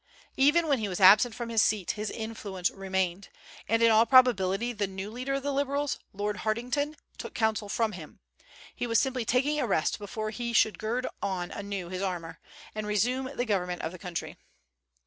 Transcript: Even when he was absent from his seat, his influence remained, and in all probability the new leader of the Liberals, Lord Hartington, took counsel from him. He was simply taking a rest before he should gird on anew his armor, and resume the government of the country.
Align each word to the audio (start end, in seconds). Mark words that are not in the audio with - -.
Even 0.35 0.67
when 0.67 0.79
he 0.79 0.87
was 0.89 0.99
absent 0.99 1.35
from 1.35 1.49
his 1.49 1.61
seat, 1.61 1.91
his 1.91 2.09
influence 2.09 2.71
remained, 2.71 3.29
and 3.67 3.83
in 3.83 3.91
all 3.91 4.07
probability 4.07 4.73
the 4.73 4.87
new 4.87 5.11
leader 5.11 5.35
of 5.35 5.43
the 5.43 5.53
Liberals, 5.53 5.99
Lord 6.11 6.37
Hartington, 6.37 6.95
took 7.19 7.35
counsel 7.35 7.69
from 7.69 7.91
him. 7.91 8.19
He 8.75 8.87
was 8.87 8.97
simply 8.97 9.25
taking 9.25 9.59
a 9.59 9.67
rest 9.67 9.99
before 9.99 10.31
he 10.31 10.53
should 10.53 10.79
gird 10.79 11.05
on 11.21 11.51
anew 11.51 11.89
his 11.89 12.01
armor, 12.01 12.39
and 12.73 12.87
resume 12.87 13.29
the 13.35 13.45
government 13.45 13.83
of 13.83 13.91
the 13.91 13.99
country. 13.99 14.37